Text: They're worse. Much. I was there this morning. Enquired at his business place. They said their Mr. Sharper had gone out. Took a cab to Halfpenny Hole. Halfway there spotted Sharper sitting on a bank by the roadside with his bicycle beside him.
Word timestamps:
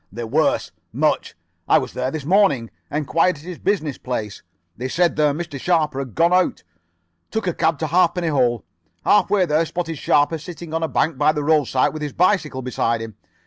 They're 0.11 0.25
worse. 0.25 0.71
Much. 0.91 1.35
I 1.67 1.77
was 1.77 1.93
there 1.93 2.09
this 2.09 2.25
morning. 2.25 2.71
Enquired 2.89 3.35
at 3.35 3.43
his 3.43 3.59
business 3.59 3.99
place. 3.99 4.41
They 4.75 4.87
said 4.87 5.15
their 5.15 5.31
Mr. 5.31 5.59
Sharper 5.59 5.99
had 5.99 6.15
gone 6.15 6.33
out. 6.33 6.63
Took 7.29 7.45
a 7.45 7.53
cab 7.53 7.77
to 7.77 7.85
Halfpenny 7.85 8.29
Hole. 8.29 8.65
Halfway 9.05 9.45
there 9.45 9.63
spotted 9.63 9.99
Sharper 9.99 10.39
sitting 10.39 10.73
on 10.73 10.81
a 10.81 10.87
bank 10.87 11.19
by 11.19 11.31
the 11.31 11.43
roadside 11.43 11.93
with 11.93 12.01
his 12.01 12.13
bicycle 12.13 12.63
beside 12.63 12.99
him. 12.99 13.15